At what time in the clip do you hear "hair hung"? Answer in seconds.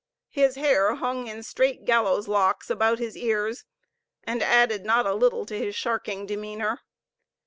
0.55-1.27